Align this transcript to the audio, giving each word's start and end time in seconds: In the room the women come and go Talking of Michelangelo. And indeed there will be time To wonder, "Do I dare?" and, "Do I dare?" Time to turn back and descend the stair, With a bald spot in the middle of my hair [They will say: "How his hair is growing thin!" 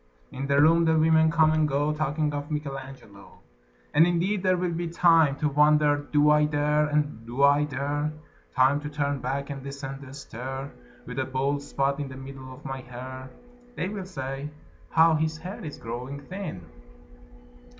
In 0.31 0.47
the 0.47 0.59
room 0.59 0.85
the 0.85 0.97
women 0.97 1.29
come 1.29 1.51
and 1.51 1.67
go 1.67 1.93
Talking 1.93 2.33
of 2.33 2.49
Michelangelo. 2.49 3.37
And 3.93 4.07
indeed 4.07 4.41
there 4.41 4.57
will 4.57 4.71
be 4.71 4.87
time 4.87 5.35
To 5.35 5.47
wonder, 5.47 5.95
"Do 6.11 6.31
I 6.31 6.45
dare?" 6.45 6.87
and, 6.87 7.23
"Do 7.27 7.43
I 7.43 7.65
dare?" 7.65 8.11
Time 8.55 8.81
to 8.81 8.89
turn 8.89 9.19
back 9.19 9.51
and 9.51 9.61
descend 9.61 10.01
the 10.01 10.11
stair, 10.15 10.71
With 11.05 11.19
a 11.19 11.25
bald 11.25 11.61
spot 11.61 11.99
in 11.99 12.07
the 12.09 12.17
middle 12.17 12.51
of 12.51 12.65
my 12.65 12.81
hair 12.81 13.29
[They 13.75 13.89
will 13.89 14.07
say: 14.07 14.49
"How 14.89 15.13
his 15.13 15.37
hair 15.37 15.63
is 15.63 15.77
growing 15.77 16.19
thin!" 16.19 16.61